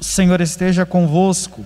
O 0.00 0.04
Senhor 0.04 0.40
esteja 0.40 0.86
convosco. 0.86 1.64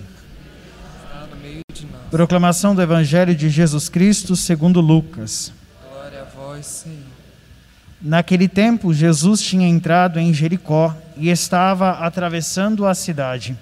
Proclamação 2.09 2.73
do 2.73 2.81
Evangelho 2.81 3.35
de 3.35 3.47
Jesus 3.47 3.89
Cristo 3.89 4.35
segundo 4.35 4.81
Lucas. 4.81 5.53
Glória 5.87 6.21
a 6.21 6.25
vós, 6.25 6.65
Senhor. 6.65 6.97
Naquele 8.01 8.47
tempo, 8.47 8.91
Jesus 8.91 9.39
tinha 9.39 9.67
entrado 9.67 10.19
em 10.19 10.33
Jericó 10.33 10.95
e 11.15 11.29
estava 11.29 11.91
atravessando 11.91 12.87
a 12.87 12.95
cidade. 12.95 13.55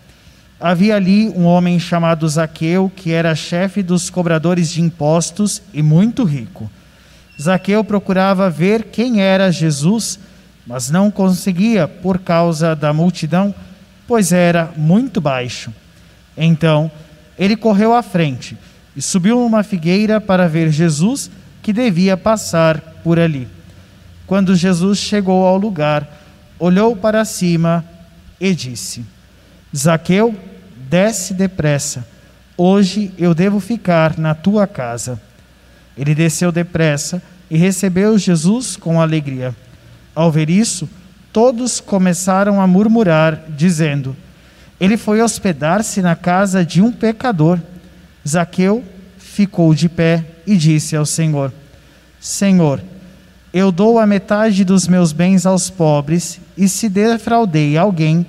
Havia 0.58 0.96
ali 0.96 1.28
um 1.30 1.46
homem 1.46 1.78
chamado 1.78 2.28
Zaqueu, 2.28 2.90
que 2.96 3.12
era 3.12 3.36
chefe 3.36 3.84
dos 3.84 4.10
cobradores 4.10 4.70
de 4.70 4.82
impostos 4.82 5.62
e 5.74 5.82
muito 5.82 6.24
rico. 6.24 6.72
Zaqueu 7.40 7.84
procurava 7.84 8.50
ver 8.50 8.86
quem 8.86 9.22
era 9.22 9.52
Jesus, 9.52 10.18
mas 10.66 10.90
não 10.90 11.12
conseguia 11.12 11.88
por 11.88 12.20
causa 12.20 12.76
da 12.76 12.94
multidão, 12.94 13.54
pois 14.12 14.34
era 14.34 14.74
muito 14.76 15.22
baixo. 15.22 15.74
Então, 16.36 16.92
ele 17.40 17.56
correu 17.56 17.94
à 17.94 18.04
frente 18.04 18.58
e 18.94 19.02
subiu 19.02 19.38
numa 19.40 19.64
figueira 19.64 20.20
para 20.20 20.50
ver 20.50 20.70
Jesus, 20.70 21.32
que 21.62 21.72
devia 21.72 22.18
passar 22.18 22.82
por 23.06 23.18
ali. 23.18 23.48
Quando 24.28 24.54
Jesus 24.54 25.00
chegou 25.00 25.46
ao 25.46 25.56
lugar, 25.56 26.06
olhou 26.60 26.94
para 26.94 27.24
cima 27.24 27.86
e 28.38 28.54
disse: 28.54 29.06
Zaqueu, 29.74 30.36
desce 30.90 31.34
depressa. 31.34 32.06
Hoje 32.58 33.14
eu 33.18 33.34
devo 33.34 33.62
ficar 33.62 34.18
na 34.18 34.36
tua 34.36 34.68
casa. 34.68 35.22
Ele 35.98 36.14
desceu 36.14 36.52
depressa 36.52 37.24
e 37.50 37.56
recebeu 37.56 38.18
Jesus 38.18 38.76
com 38.76 39.00
alegria. 39.00 39.56
Ao 40.14 40.30
ver 40.30 40.50
isso, 40.50 40.90
todos 41.32 41.80
começaram 41.80 42.62
a 42.62 42.68
murmurar, 42.68 43.46
dizendo: 43.50 44.16
Ele 44.80 44.98
foi 44.98 45.22
hospedar-se 45.22 46.02
na 46.02 46.16
casa 46.16 46.66
de 46.66 46.82
um 46.82 46.92
pecador. 46.92 47.60
Zaqueu 48.28 48.84
ficou 49.18 49.74
de 49.74 49.90
pé 49.90 50.26
e 50.46 50.56
disse 50.56 50.96
ao 50.96 51.06
Senhor: 51.06 51.52
Senhor, 52.20 52.82
eu 53.54 53.72
dou 53.72 54.00
a 54.00 54.06
metade 54.06 54.64
dos 54.64 54.88
meus 54.88 55.12
bens 55.12 55.46
aos 55.46 55.70
pobres, 55.70 56.40
e 56.58 56.68
se 56.70 56.88
defraudei 56.88 57.78
alguém, 57.78 58.26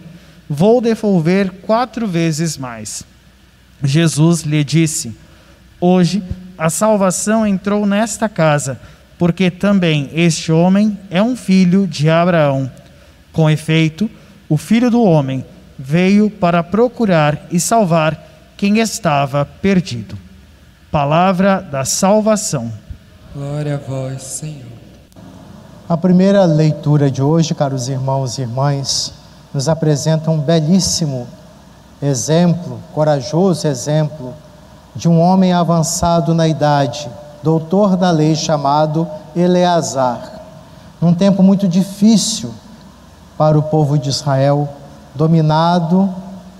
vou 0.48 0.80
devolver 0.80 1.50
quatro 1.62 2.06
vezes 2.06 2.56
mais. 2.56 3.04
Jesus 3.82 4.42
lhe 4.42 4.62
disse: 4.64 5.16
Hoje 5.80 6.22
a 6.56 6.70
salvação 6.70 7.46
entrou 7.46 7.86
nesta 7.86 8.28
casa, 8.28 8.80
porque 9.18 9.50
também 9.50 10.10
este 10.14 10.52
homem 10.52 10.98
é 11.10 11.22
um 11.22 11.36
filho 11.36 11.86
de 11.86 12.08
Abraão. 12.08 12.70
Com 13.32 13.48
efeito, 13.48 14.10
o 14.48 14.58
filho 14.58 14.90
do 14.90 15.02
homem 15.02 15.44
veio 15.78 16.30
para 16.30 16.62
procurar 16.62 17.46
e 17.50 17.58
salvar 17.58 18.22
quem 18.56 18.78
estava 18.78 19.44
perdido. 19.44 20.16
Palavra 20.90 21.60
da 21.60 21.84
salvação. 21.84 22.70
Glória 23.34 23.76
a 23.76 23.78
vós, 23.78 24.22
Senhor. 24.22 24.66
A 25.88 25.96
primeira 25.96 26.44
leitura 26.44 27.10
de 27.10 27.22
hoje, 27.22 27.54
caros 27.54 27.88
irmãos 27.88 28.36
e 28.36 28.42
irmãs, 28.42 29.14
nos 29.52 29.68
apresenta 29.68 30.30
um 30.30 30.38
belíssimo 30.38 31.26
exemplo, 32.02 32.78
corajoso 32.94 33.66
exemplo, 33.66 34.34
de 34.94 35.08
um 35.08 35.18
homem 35.18 35.52
avançado 35.52 36.34
na 36.34 36.46
idade, 36.46 37.08
doutor 37.42 37.96
da 37.96 38.10
lei 38.10 38.34
chamado 38.34 39.08
Eleazar. 39.34 40.40
Num 41.00 41.14
tempo 41.14 41.42
muito 41.42 41.66
difícil 41.66 42.52
para 43.36 43.58
o 43.58 43.62
povo 43.62 43.98
de 43.98 44.08
Israel, 44.08 44.68
dominado 45.14 46.12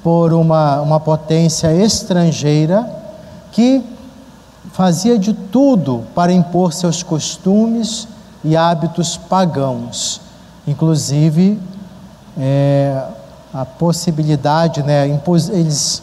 por 0.03 0.33
uma, 0.33 0.81
uma 0.81 1.01
potência 1.01 1.73
estrangeira 1.73 2.89
que 3.53 3.85
fazia 4.73 5.19
de 5.19 5.33
tudo 5.33 6.05
para 6.15 6.33
impor 6.33 6.73
seus 6.73 7.03
costumes 7.03 8.09
e 8.43 8.57
hábitos 8.57 9.17
pagãos, 9.17 10.21
inclusive 10.67 11.61
é, 12.39 13.03
a 13.53 13.65
possibilidade, 13.65 14.83
né, 14.83 15.07
impus, 15.07 15.49
eles 15.49 16.03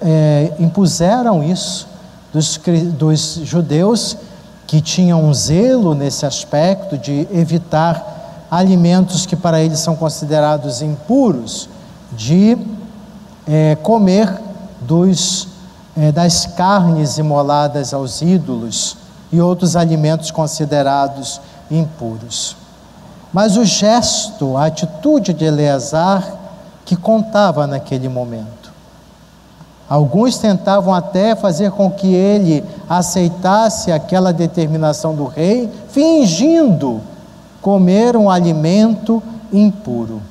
é, 0.00 0.52
impuseram 0.58 1.42
isso 1.42 1.86
dos, 2.32 2.60
dos 2.96 3.40
judeus 3.44 4.16
que 4.66 4.80
tinham 4.80 5.24
um 5.24 5.32
zelo 5.32 5.94
nesse 5.94 6.26
aspecto 6.26 6.98
de 6.98 7.26
evitar 7.32 8.17
alimentos 8.50 9.26
que 9.26 9.36
para 9.36 9.60
eles 9.60 9.78
são 9.80 9.94
considerados 9.94 10.82
impuros, 10.82 11.68
de 12.12 12.56
é, 13.46 13.76
comer 13.76 14.40
dos, 14.80 15.48
é, 15.96 16.10
das 16.10 16.46
carnes 16.46 17.18
imoladas 17.18 17.92
aos 17.92 18.22
ídolos 18.22 18.96
e 19.30 19.40
outros 19.40 19.76
alimentos 19.76 20.30
considerados 20.30 21.40
impuros. 21.70 22.56
Mas 23.32 23.56
o 23.56 23.64
gesto, 23.64 24.56
a 24.56 24.66
atitude 24.66 25.34
de 25.34 25.44
Eleazar, 25.44 26.26
que 26.84 26.96
contava 26.96 27.66
naquele 27.66 28.08
momento. 28.08 28.72
Alguns 29.88 30.38
tentavam 30.38 30.92
até 30.94 31.34
fazer 31.34 31.70
com 31.70 31.90
que 31.90 32.14
ele 32.14 32.64
aceitasse 32.88 33.92
aquela 33.92 34.32
determinação 34.32 35.14
do 35.14 35.24
rei, 35.24 35.70
fingindo 35.88 37.00
comer 37.68 38.16
um 38.16 38.30
alimento 38.30 39.22
impuro. 39.52 40.22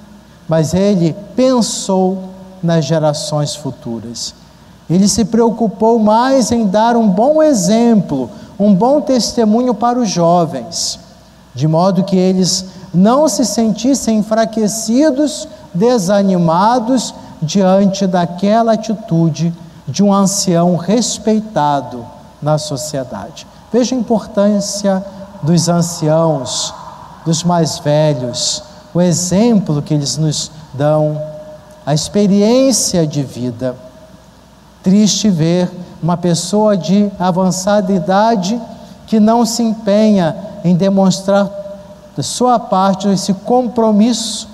Mas 0.47 0.73
ele 0.73 1.15
pensou 1.35 2.17
nas 2.63 2.85
gerações 2.85 3.55
futuras. 3.55 4.33
Ele 4.89 5.07
se 5.07 5.25
preocupou 5.25 5.99
mais 5.99 6.51
em 6.51 6.65
dar 6.65 6.95
um 6.95 7.07
bom 7.07 7.43
exemplo, 7.43 8.29
um 8.57 8.73
bom 8.73 9.01
testemunho 9.01 9.73
para 9.73 9.99
os 9.99 10.09
jovens 10.09 10.99
de 11.57 11.67
modo 11.67 12.03
que 12.03 12.15
eles 12.15 12.65
não 12.93 13.27
se 13.27 13.43
sentissem 13.43 14.19
enfraquecidos, 14.19 15.47
desanimados 15.73 17.15
diante 17.41 18.05
daquela 18.05 18.73
atitude 18.73 19.51
de 19.87 20.03
um 20.03 20.13
ancião 20.13 20.75
respeitado 20.75 22.05
na 22.39 22.59
sociedade. 22.59 23.47
Veja 23.73 23.95
a 23.95 23.97
importância 23.97 25.03
dos 25.41 25.67
anciãos, 25.67 26.71
dos 27.27 27.43
mais 27.43 27.77
velhos, 27.79 28.63
o 28.93 29.01
exemplo 29.01 29.81
que 29.81 29.93
eles 29.93 30.15
nos 30.15 30.49
dão, 30.73 31.21
a 31.85 31.93
experiência 31.93 33.05
de 33.05 33.21
vida. 33.21 33.75
Triste 34.81 35.29
ver 35.29 35.69
uma 36.01 36.15
pessoa 36.15 36.77
de 36.77 37.11
avançada 37.19 37.91
idade 37.91 38.57
que 39.05 39.19
não 39.19 39.45
se 39.45 39.61
empenha 39.61 40.37
em 40.63 40.73
demonstrar 40.73 41.49
da 42.15 42.23
sua 42.23 42.57
parte 42.59 43.09
esse 43.09 43.33
compromisso 43.33 44.47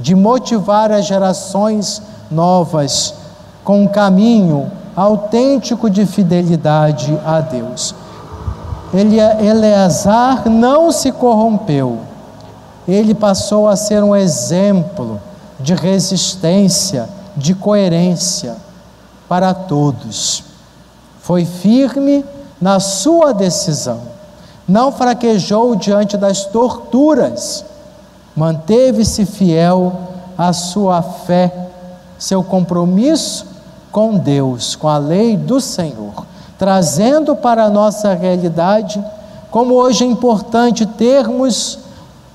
de 0.00 0.14
motivar 0.14 0.90
as 0.90 1.04
gerações 1.04 2.00
novas 2.30 3.12
com 3.62 3.82
um 3.82 3.86
caminho 3.86 4.72
autêntico 4.96 5.90
de 5.90 6.06
fidelidade 6.06 7.18
a 7.22 7.40
Deus. 7.40 7.94
Ele, 8.94 9.18
Eleazar 9.18 10.48
não 10.48 10.90
se 10.90 11.12
corrompeu, 11.12 12.13
ele 12.86 13.14
passou 13.14 13.68
a 13.68 13.76
ser 13.76 14.02
um 14.02 14.14
exemplo 14.14 15.20
de 15.58 15.74
resistência, 15.74 17.08
de 17.36 17.54
coerência 17.54 18.56
para 19.28 19.54
todos. 19.54 20.44
Foi 21.20 21.44
firme 21.44 22.24
na 22.60 22.80
sua 22.80 23.32
decisão 23.32 24.14
não 24.66 24.90
fraquejou 24.90 25.76
diante 25.76 26.16
das 26.16 26.46
torturas, 26.46 27.64
manteve-se 28.34 29.26
fiel 29.26 29.92
à 30.36 30.52
sua 30.52 31.02
fé, 31.02 31.68
seu 32.18 32.42
compromisso 32.42 33.46
com 33.92 34.16
Deus, 34.16 34.74
com 34.74 34.88
a 34.88 34.96
lei 34.96 35.36
do 35.36 35.60
Senhor, 35.60 36.26
trazendo 36.58 37.36
para 37.36 37.64
a 37.64 37.70
nossa 37.70 38.14
realidade 38.14 39.04
como 39.50 39.74
hoje 39.74 40.02
é 40.04 40.06
importante 40.06 40.84
termos 40.86 41.78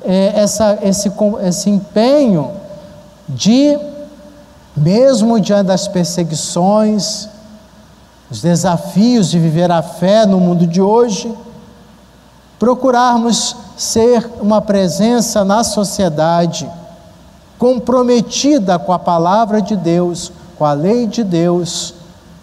é, 0.03 0.39
essa, 0.39 0.79
esse, 0.81 1.11
esse 1.43 1.69
empenho 1.69 2.51
de, 3.27 3.77
mesmo 4.75 5.39
diante 5.39 5.67
das 5.67 5.87
perseguições, 5.87 7.27
os 8.29 8.41
desafios 8.41 9.29
de 9.29 9.39
viver 9.39 9.71
a 9.71 9.81
fé 9.81 10.25
no 10.25 10.39
mundo 10.39 10.67
de 10.67 10.81
hoje, 10.81 11.33
procurarmos 12.57 13.55
ser 13.77 14.29
uma 14.41 14.61
presença 14.61 15.43
na 15.45 15.63
sociedade 15.63 16.69
comprometida 17.57 18.77
com 18.77 18.93
a 18.93 18.99
palavra 18.99 19.61
de 19.61 19.75
Deus, 19.75 20.31
com 20.57 20.65
a 20.65 20.73
lei 20.73 21.07
de 21.07 21.23
Deus, 21.23 21.93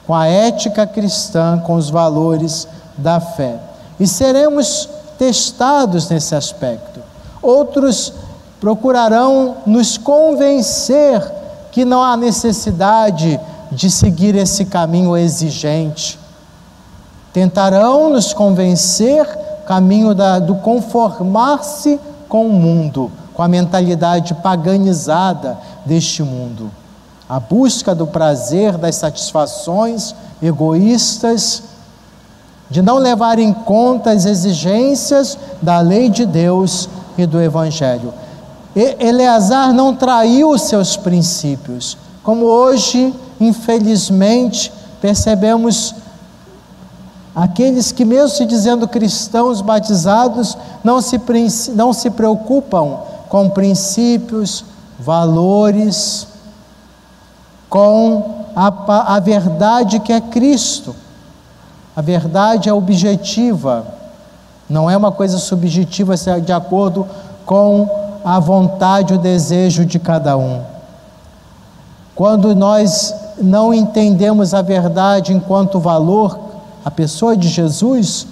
com 0.07 0.15
a 0.15 0.27
ética 0.27 0.87
cristã, 0.87 1.59
com 1.59 1.75
os 1.75 1.91
valores 1.91 2.67
da 2.97 3.21
fé. 3.21 3.59
E 3.99 4.07
seremos 4.07 4.89
testados 5.19 6.09
nesse 6.09 6.35
aspecto. 6.35 6.96
Outros 7.47 8.13
procurarão 8.61 9.59
nos 9.65 9.97
convencer 9.97 11.23
que 11.71 11.85
não 11.85 12.03
há 12.03 12.17
necessidade 12.17 13.39
de 13.71 13.89
seguir 13.89 14.35
esse 14.35 14.65
caminho 14.65 15.17
exigente. 15.17 16.19
Tentarão 17.33 18.11
nos 18.11 18.33
convencer 18.33 19.25
caminho 19.65 20.13
da, 20.13 20.41
do 20.41 20.57
conformar-se 20.57 22.01
com 22.29 22.49
o 22.49 22.53
mundo, 22.53 23.13
com 23.33 23.45
a 23.45 23.49
mentalidade 23.49 24.35
paganizada 24.35 25.57
deste 25.85 26.25
mundo. 26.25 26.69
A 27.29 27.39
busca 27.39 27.95
do 27.95 28.09
prazer, 28.09 28.77
das 28.77 28.97
satisfações 28.97 30.17
egoístas, 30.43 31.63
de 32.69 32.83
não 32.83 32.99
levar 32.99 33.39
em 33.39 33.53
conta 33.53 34.11
as 34.11 34.25
exigências 34.25 35.39
da 35.63 35.81
lei 35.81 36.09
de 36.09 36.27
Deus 36.27 36.89
e 37.17 37.25
do 37.27 37.41
Evangelho. 37.41 38.13
Eleazar 38.75 39.73
não 39.73 39.95
traiu 39.95 40.51
os 40.51 40.63
seus 40.63 40.97
princípios, 40.97 41.97
como 42.23 42.45
hoje, 42.45 43.15
infelizmente, 43.41 44.73
percebemos 45.01 45.95
aqueles 47.35 47.93
que, 47.93 48.05
mesmo 48.05 48.29
se 48.29 48.45
dizendo 48.45 48.89
cristãos 48.89 49.61
batizados, 49.61 50.59
não 50.83 51.01
se, 51.01 51.21
não 51.75 51.93
se 51.93 52.11
preocupam 52.11 52.99
com 53.29 53.49
princípios, 53.49 54.65
valores, 54.99 56.27
com 57.69 58.45
a, 58.55 59.17
a 59.17 59.21
verdade 59.21 60.01
que 60.01 60.13
é 60.13 60.21
Cristo. 60.21 60.95
A 61.97 62.03
verdade 62.03 62.69
é 62.69 62.73
objetiva, 62.75 63.87
não 64.69 64.91
é 64.91 64.95
uma 64.95 65.11
coisa 65.11 65.39
subjetiva 65.39 66.15
é 66.27 66.41
de 66.41 66.53
acordo 66.53 67.07
com 67.47 67.89
a 68.23 68.39
vontade, 68.39 69.15
o 69.15 69.19
desejo 69.19 69.87
de 69.87 69.99
cada 69.99 70.37
um. 70.37 70.61
Quando 72.15 72.55
nós 72.55 73.15
não 73.41 73.73
entendemos 73.73 74.53
a 74.53 74.61
verdade 74.61 75.33
enquanto 75.33 75.81
valor, 75.81 76.39
a 76.85 76.91
pessoa 76.91 77.35
de 77.35 77.49
Jesus, 77.49 78.27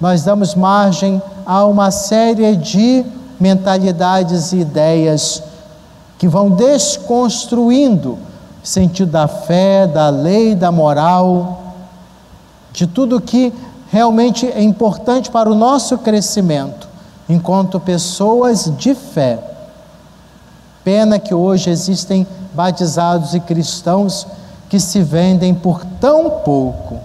nós 0.00 0.22
damos 0.22 0.54
margem 0.54 1.20
a 1.44 1.66
uma 1.66 1.90
série 1.90 2.56
de 2.56 3.04
mentalidades 3.38 4.52
e 4.52 4.58
ideias 4.58 5.42
que 6.18 6.28
vão 6.28 6.48
desconstruindo 6.50 8.12
o 8.62 8.66
sentido 8.66 9.10
da 9.10 9.28
fé, 9.28 9.86
da 9.86 10.08
lei, 10.08 10.54
da 10.54 10.70
moral, 10.70 11.61
de 12.72 12.86
tudo 12.86 13.20
que 13.20 13.52
realmente 13.90 14.46
é 14.46 14.62
importante 14.62 15.30
para 15.30 15.50
o 15.50 15.54
nosso 15.54 15.98
crescimento 15.98 16.88
enquanto 17.28 17.78
pessoas 17.78 18.72
de 18.76 18.94
fé. 18.94 19.38
Pena 20.84 21.18
que 21.18 21.34
hoje 21.34 21.70
existem 21.70 22.26
batizados 22.52 23.34
e 23.34 23.40
cristãos 23.40 24.26
que 24.68 24.80
se 24.80 25.02
vendem 25.02 25.54
por 25.54 25.84
tão 26.00 26.30
pouco, 26.30 26.98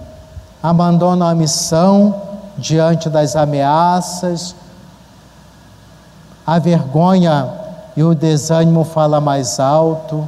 abandonam 0.62 1.26
a 1.26 1.34
missão 1.34 2.14
diante 2.56 3.08
das 3.08 3.36
ameaças, 3.36 4.54
a 6.46 6.58
vergonha 6.58 7.48
e 7.96 8.02
o 8.02 8.14
desânimo 8.14 8.84
fala 8.84 9.20
mais 9.20 9.60
alto. 9.60 10.26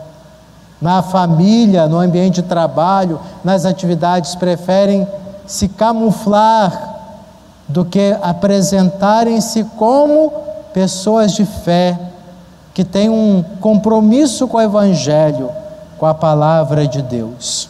Na 0.81 1.03
família, 1.03 1.89
no 1.89 1.99
ambiente 1.99 2.37
de 2.37 2.43
trabalho, 2.43 3.19
nas 3.43 3.65
atividades, 3.65 4.35
preferem 4.35 5.07
se 5.51 5.67
camuflar 5.67 6.95
do 7.67 7.85
que 7.85 8.17
apresentarem-se 8.23 9.65
como 9.77 10.33
pessoas 10.73 11.33
de 11.33 11.45
fé, 11.45 11.99
que 12.73 12.85
têm 12.85 13.11
um 13.11 13.45
compromisso 13.61 14.47
com 14.47 14.59
o 14.59 14.61
Evangelho, 14.61 15.51
com 15.99 16.07
a 16.07 16.15
palavra 16.15 16.87
de 16.87 17.03
Deus. 17.03 17.69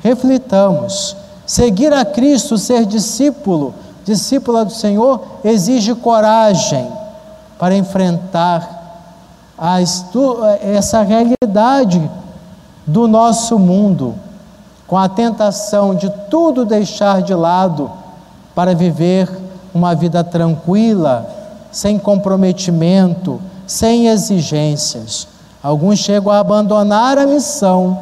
Reflitamos. 0.00 1.16
Seguir 1.44 1.92
a 1.92 2.04
Cristo, 2.04 2.56
ser 2.56 2.86
discípulo, 2.86 3.74
discípula 4.04 4.64
do 4.64 4.72
Senhor, 4.72 5.20
exige 5.42 5.96
coragem 5.96 6.88
para 7.58 7.74
enfrentar 7.76 9.10
as, 9.58 10.04
essa 10.62 11.02
realidade 11.02 12.08
do 12.86 13.08
nosso 13.08 13.58
mundo, 13.58 14.14
com 14.88 14.96
a 14.96 15.08
tentação 15.08 15.94
de 15.94 16.10
tudo 16.30 16.64
deixar 16.64 17.20
de 17.20 17.34
lado 17.34 17.90
para 18.54 18.74
viver 18.74 19.28
uma 19.72 19.94
vida 19.94 20.24
tranquila, 20.24 21.28
sem 21.70 21.98
comprometimento, 21.98 23.40
sem 23.66 24.08
exigências. 24.08 25.28
Alguns 25.62 25.98
chegam 25.98 26.32
a 26.32 26.38
abandonar 26.38 27.18
a 27.18 27.26
missão 27.26 27.98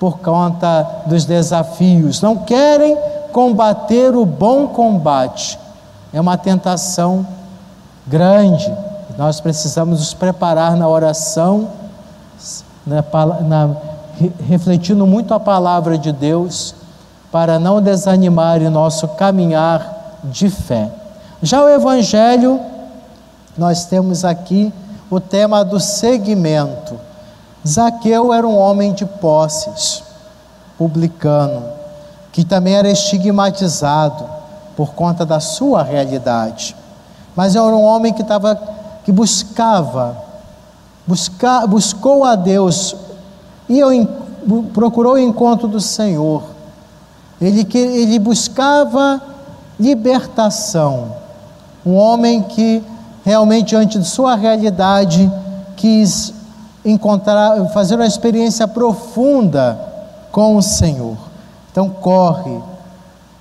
por 0.00 0.18
conta 0.18 1.02
dos 1.06 1.26
desafios, 1.26 2.22
não 2.22 2.38
querem 2.38 2.96
combater 3.30 4.16
o 4.16 4.24
bom 4.24 4.68
combate. 4.68 5.58
É 6.12 6.20
uma 6.20 6.38
tentação 6.38 7.26
grande. 8.06 8.72
Nós 9.18 9.40
precisamos 9.40 9.98
nos 9.98 10.14
preparar 10.14 10.76
na 10.76 10.88
oração, 10.88 11.68
na, 12.86 13.04
na, 13.42 13.76
refletindo 14.48 15.06
muito 15.06 15.34
a 15.34 15.40
palavra 15.40 15.98
de 15.98 16.12
Deus 16.12 16.74
para 17.30 17.58
não 17.58 17.82
desanimar 17.82 18.62
em 18.62 18.68
nosso 18.68 19.08
caminhar 19.08 20.20
de 20.24 20.48
fé. 20.48 20.90
Já 21.42 21.62
o 21.62 21.68
Evangelho, 21.68 22.60
nós 23.58 23.86
temos 23.86 24.24
aqui 24.24 24.72
o 25.10 25.20
tema 25.20 25.64
do 25.64 25.78
seguimento. 25.80 26.98
Zaqueu 27.66 28.32
era 28.32 28.46
um 28.46 28.56
homem 28.58 28.92
de 28.92 29.04
posses, 29.04 30.02
publicano, 30.78 31.64
que 32.32 32.44
também 32.44 32.74
era 32.74 32.90
estigmatizado 32.90 34.24
por 34.76 34.94
conta 34.94 35.24
da 35.24 35.40
sua 35.40 35.82
realidade. 35.82 36.76
Mas 37.34 37.54
era 37.54 37.64
um 37.64 37.82
homem 37.82 38.12
que 38.12 38.22
estava 38.22 38.58
que 39.04 39.12
buscava, 39.12 40.16
busca, 41.06 41.66
buscou 41.66 42.24
a 42.24 42.34
Deus 42.34 42.96
e 43.68 43.80
procurou 44.72 45.14
o 45.14 45.18
encontro 45.18 45.66
do 45.66 45.80
Senhor 45.80 46.54
ele, 47.40 47.66
ele 47.74 48.18
buscava 48.18 49.20
libertação. 49.78 51.12
Um 51.84 51.94
homem 51.94 52.42
que 52.42 52.82
realmente, 53.24 53.70
diante 53.70 53.98
de 53.98 54.06
sua 54.06 54.34
realidade, 54.34 55.30
quis 55.76 56.32
encontrar, 56.84 57.68
fazer 57.70 57.96
uma 57.96 58.06
experiência 58.06 58.66
profunda 58.68 59.78
com 60.30 60.56
o 60.56 60.62
Senhor. 60.62 61.16
Então, 61.70 61.88
corre, 61.88 62.60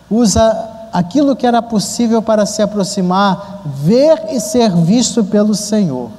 usa 0.10 0.70
aquilo 0.92 1.36
que 1.36 1.46
era 1.46 1.62
possível 1.62 2.22
para 2.22 2.46
se 2.46 2.62
aproximar, 2.62 3.62
ver 3.66 4.26
e 4.32 4.40
ser 4.40 4.72
visto 4.76 5.24
pelo 5.24 5.54
Senhor. 5.54 6.10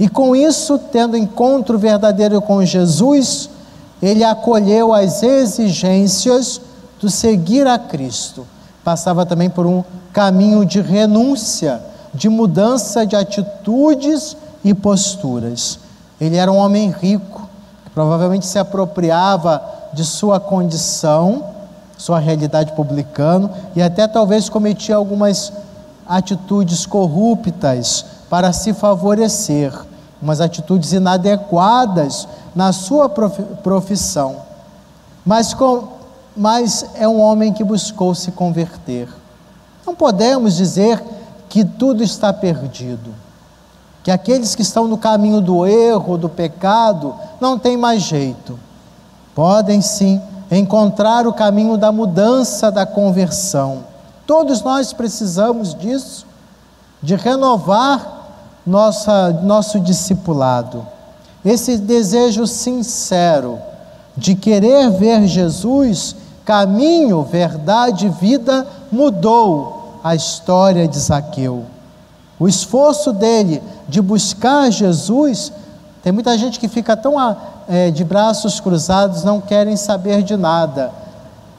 E 0.00 0.08
com 0.08 0.34
isso, 0.34 0.78
tendo 0.78 1.14
encontro 1.14 1.78
verdadeiro 1.78 2.40
com 2.40 2.64
Jesus, 2.64 3.50
ele 4.00 4.24
acolheu 4.24 4.94
as 4.94 5.22
exigências 5.22 6.58
do 6.98 7.10
seguir 7.10 7.66
a 7.66 7.78
Cristo. 7.78 8.46
Passava 8.82 9.26
também 9.26 9.50
por 9.50 9.66
um 9.66 9.84
caminho 10.10 10.64
de 10.64 10.80
renúncia, 10.80 11.82
de 12.14 12.30
mudança 12.30 13.06
de 13.06 13.14
atitudes 13.14 14.38
e 14.64 14.72
posturas. 14.72 15.78
Ele 16.18 16.36
era 16.36 16.50
um 16.50 16.56
homem 16.56 16.90
rico, 16.90 17.46
que 17.84 17.90
provavelmente 17.90 18.46
se 18.46 18.58
apropriava 18.58 19.62
de 19.92 20.02
sua 20.02 20.40
condição, 20.40 21.44
sua 21.98 22.18
realidade 22.18 22.72
publicana, 22.72 23.50
e 23.76 23.82
até 23.82 24.08
talvez 24.08 24.48
cometia 24.48 24.96
algumas 24.96 25.52
atitudes 26.08 26.86
corruptas 26.86 28.04
para 28.30 28.52
se 28.52 28.72
favorecer, 28.72 29.72
umas 30.20 30.40
atitudes 30.40 30.92
inadequadas 30.92 32.28
na 32.54 32.72
sua 32.72 33.08
profissão. 33.08 34.36
Mas 35.24 35.54
com, 35.54 35.88
mas 36.36 36.84
é 36.94 37.08
um 37.08 37.20
homem 37.20 37.52
que 37.52 37.64
buscou 37.64 38.14
se 38.14 38.30
converter. 38.32 39.08
Não 39.86 39.94
podemos 39.94 40.56
dizer 40.56 41.02
que 41.48 41.64
tudo 41.64 42.02
está 42.02 42.32
perdido, 42.32 43.14
que 44.02 44.10
aqueles 44.10 44.54
que 44.54 44.62
estão 44.62 44.86
no 44.86 44.98
caminho 44.98 45.40
do 45.40 45.66
erro, 45.66 46.16
do 46.16 46.28
pecado, 46.28 47.14
não 47.40 47.58
tem 47.58 47.76
mais 47.76 48.02
jeito. 48.02 48.58
Podem 49.34 49.80
sim 49.80 50.20
encontrar 50.50 51.26
o 51.26 51.32
caminho 51.32 51.76
da 51.76 51.90
mudança, 51.90 52.70
da 52.70 52.84
conversão. 52.84 53.84
Todos 54.26 54.62
nós 54.62 54.92
precisamos 54.92 55.74
disso, 55.74 56.26
de 57.02 57.16
renovar 57.16 58.19
nossa, 58.70 59.30
nosso 59.42 59.80
discipulado. 59.80 60.86
Esse 61.44 61.76
desejo 61.76 62.46
sincero 62.46 63.58
de 64.16 64.36
querer 64.36 64.90
ver 64.90 65.26
Jesus, 65.26 66.14
caminho, 66.44 67.22
verdade, 67.24 68.08
vida, 68.08 68.64
mudou 68.92 69.98
a 70.04 70.14
história 70.14 70.86
de 70.86 70.98
Zaqueu. 71.00 71.64
O 72.38 72.46
esforço 72.46 73.12
dele 73.12 73.60
de 73.88 74.00
buscar 74.00 74.70
Jesus, 74.70 75.52
tem 76.00 76.12
muita 76.12 76.38
gente 76.38 76.60
que 76.60 76.68
fica 76.68 76.96
tão 76.96 77.16
é, 77.68 77.90
de 77.90 78.04
braços 78.04 78.60
cruzados, 78.60 79.24
não 79.24 79.40
querem 79.40 79.76
saber 79.76 80.22
de 80.22 80.36
nada. 80.36 80.92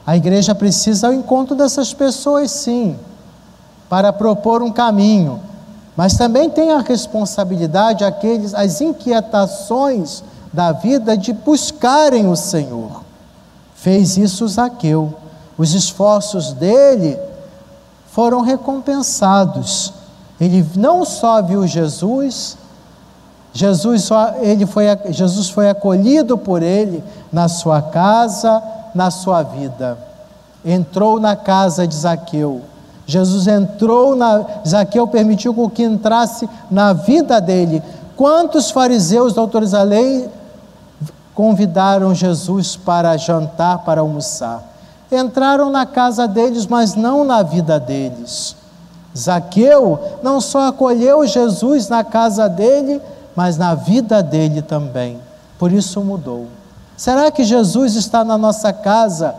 A 0.06 0.16
igreja 0.16 0.54
precisa 0.54 1.08
ao 1.08 1.12
encontro 1.12 1.54
dessas 1.54 1.92
pessoas, 1.92 2.50
sim, 2.50 2.96
para 3.88 4.12
propor 4.12 4.62
um 4.62 4.72
caminho, 4.72 5.51
mas 5.96 6.16
também 6.16 6.48
tem 6.48 6.72
a 6.72 6.80
responsabilidade, 6.80 8.04
aqueles, 8.04 8.54
as 8.54 8.80
inquietações 8.80 10.22
da 10.52 10.72
vida 10.72 11.16
de 11.16 11.32
buscarem 11.32 12.28
o 12.28 12.36
Senhor. 12.36 13.02
Fez 13.74 14.16
isso 14.16 14.46
Zaqueu. 14.48 15.14
Os 15.56 15.74
esforços 15.74 16.52
dele 16.52 17.18
foram 18.10 18.40
recompensados. 18.40 19.92
Ele 20.40 20.66
não 20.76 21.04
só 21.04 21.42
viu 21.42 21.66
Jesus, 21.66 22.56
Jesus, 23.52 24.08
ele 24.40 24.64
foi, 24.64 24.84
Jesus 25.10 25.50
foi 25.50 25.68
acolhido 25.68 26.38
por 26.38 26.62
ele 26.62 27.04
na 27.30 27.48
sua 27.48 27.82
casa, 27.82 28.62
na 28.94 29.10
sua 29.10 29.42
vida. 29.42 29.98
Entrou 30.64 31.20
na 31.20 31.36
casa 31.36 31.86
de 31.86 31.94
Zaqueu. 31.94 32.62
Jesus 33.12 33.46
entrou 33.46 34.16
na. 34.16 34.44
Zaqueu 34.66 35.06
permitiu 35.06 35.54
que 35.68 35.84
entrasse 35.84 36.48
na 36.70 36.94
vida 36.94 37.40
dele. 37.40 37.82
Quantos 38.16 38.70
fariseus, 38.70 39.34
doutores 39.34 39.72
da 39.72 39.82
lei, 39.82 40.28
convidaram 41.34 42.14
Jesus 42.14 42.74
para 42.74 43.16
jantar, 43.18 43.78
para 43.78 44.00
almoçar? 44.00 44.62
Entraram 45.10 45.70
na 45.70 45.84
casa 45.84 46.26
deles, 46.26 46.66
mas 46.66 46.94
não 46.94 47.22
na 47.22 47.42
vida 47.42 47.78
deles. 47.78 48.56
Zaqueu 49.16 49.98
não 50.22 50.40
só 50.40 50.68
acolheu 50.68 51.26
Jesus 51.26 51.88
na 51.88 52.02
casa 52.02 52.48
dele, 52.48 52.98
mas 53.36 53.58
na 53.58 53.74
vida 53.74 54.22
dele 54.22 54.62
também. 54.62 55.18
Por 55.58 55.70
isso 55.70 56.00
mudou. 56.00 56.46
Será 56.96 57.30
que 57.30 57.44
Jesus 57.44 57.94
está 57.94 58.24
na 58.24 58.38
nossa 58.38 58.72
casa 58.72 59.34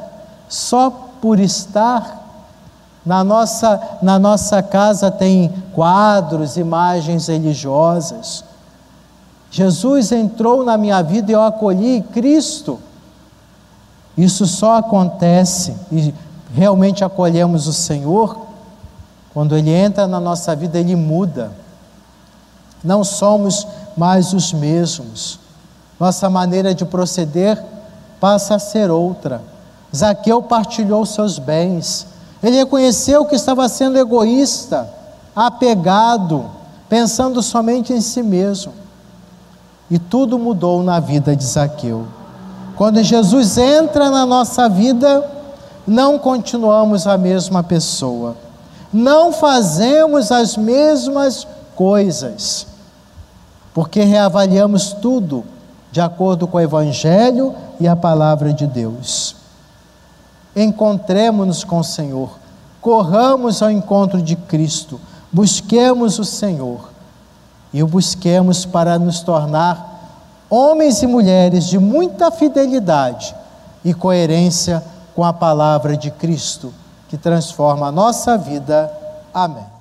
só 0.47 0.91
por 1.19 1.39
estar? 1.39 2.22
Na 3.05 3.23
nossa, 3.23 3.97
na 4.01 4.17
nossa 4.17 4.63
casa 4.63 5.11
tem 5.11 5.53
quadros, 5.73 6.57
imagens 6.57 7.27
religiosas. 7.27 8.43
Jesus 9.51 10.11
entrou 10.11 10.63
na 10.63 10.77
minha 10.77 11.01
vida 11.03 11.31
e 11.31 11.35
eu 11.35 11.41
acolhi 11.41 12.01
Cristo. 12.13 12.79
Isso 14.17 14.47
só 14.47 14.77
acontece 14.77 15.75
e 15.91 16.13
realmente 16.53 17.03
acolhemos 17.03 17.67
o 17.67 17.73
Senhor 17.73 18.43
quando 19.33 19.57
Ele 19.57 19.71
entra 19.71 20.07
na 20.07 20.19
nossa 20.19 20.55
vida, 20.55 20.79
Ele 20.79 20.95
muda. 20.95 21.51
Não 22.83 23.03
somos 23.03 23.65
mais 23.97 24.33
os 24.33 24.53
mesmos. 24.53 25.39
Nossa 25.99 26.29
maneira 26.29 26.75
de 26.75 26.85
proceder 26.85 27.61
passa 28.19 28.55
a 28.55 28.59
ser 28.59 28.91
outra. 28.91 29.41
Zaqueu 29.95 30.41
partilhou 30.41 31.05
seus 31.05 31.39
bens. 31.39 32.07
Ele 32.43 32.57
reconheceu 32.57 33.25
que 33.25 33.35
estava 33.35 33.67
sendo 33.69 33.97
egoísta, 33.97 34.89
apegado, 35.35 36.45
pensando 36.89 37.41
somente 37.41 37.93
em 37.93 38.01
si 38.01 38.21
mesmo. 38.21 38.73
E 39.89 39.97
tudo 39.97 40.37
mudou 40.37 40.83
na 40.83 40.99
vida 40.99 41.35
de 41.35 41.45
Zaqueu. 41.45 42.05
Quando 42.75 43.01
Jesus 43.01 43.57
entra 43.57 44.09
na 44.09 44.25
nossa 44.25 44.67
vida, 44.67 45.25
não 45.87 46.19
continuamos 46.19 47.07
a 47.07 47.17
mesma 47.17 47.63
pessoa, 47.63 48.35
não 48.91 49.31
fazemos 49.31 50.31
as 50.31 50.57
mesmas 50.57 51.47
coisas 51.75 52.67
porque 53.73 54.03
reavaliamos 54.03 54.93
tudo 54.93 55.43
de 55.91 55.99
acordo 55.99 56.47
com 56.47 56.57
o 56.57 56.61
Evangelho 56.61 57.55
e 57.79 57.87
a 57.87 57.95
palavra 57.95 58.53
de 58.53 58.67
Deus. 58.67 59.35
Encontremos-nos 60.55 61.63
com 61.63 61.79
o 61.79 61.83
Senhor, 61.83 62.37
corramos 62.79 63.61
ao 63.61 63.71
encontro 63.71 64.21
de 64.21 64.35
Cristo, 64.35 64.99
busquemos 65.31 66.19
o 66.19 66.23
Senhor 66.23 66.89
e 67.73 67.81
o 67.81 67.87
busquemos 67.87 68.65
para 68.65 68.99
nos 68.99 69.21
tornar 69.21 69.93
homens 70.49 71.01
e 71.01 71.07
mulheres 71.07 71.65
de 71.65 71.79
muita 71.79 72.29
fidelidade 72.29 73.35
e 73.83 73.93
coerência 73.93 74.83
com 75.15 75.23
a 75.23 75.33
palavra 75.33 75.97
de 75.97 76.11
Cristo, 76.11 76.71
que 77.09 77.17
transforma 77.17 77.87
a 77.87 77.91
nossa 77.91 78.37
vida. 78.37 78.91
Amém. 79.33 79.72